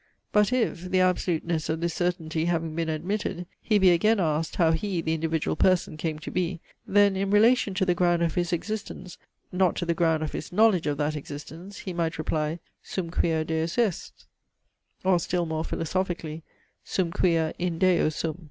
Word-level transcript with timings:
But 0.31 0.51
if 0.51 0.89
(the 0.89 0.99
absoluteness 0.99 1.69
of 1.69 1.79
this 1.79 1.93
certainty 1.93 2.45
having 2.45 2.73
been 2.73 2.89
admitted) 2.89 3.45
he 3.61 3.77
be 3.77 3.91
again 3.91 4.19
asked, 4.19 4.55
how 4.55 4.71
he, 4.71 4.99
the 4.99 5.13
individual 5.13 5.55
person, 5.55 5.95
came 5.95 6.17
to 6.17 6.31
be, 6.31 6.59
then 6.87 7.15
in 7.15 7.29
relation 7.29 7.75
to 7.75 7.85
the 7.85 7.93
ground 7.93 8.23
of 8.23 8.33
his 8.33 8.51
existence, 8.51 9.19
not 9.51 9.75
to 9.75 9.85
the 9.85 9.93
ground 9.93 10.23
of 10.23 10.31
his 10.31 10.51
knowledge 10.51 10.87
of 10.87 10.97
that 10.97 11.15
existence, 11.15 11.77
he 11.77 11.93
might 11.93 12.17
reply, 12.17 12.57
sum 12.81 13.11
quia 13.11 13.45
Deus 13.45 13.77
est, 13.77 14.25
or 15.03 15.19
still 15.19 15.45
more 15.45 15.63
philosophically, 15.63 16.41
sum 16.83 17.11
quia 17.11 17.53
in 17.59 17.77
Deo 17.77 18.09
sum. 18.09 18.39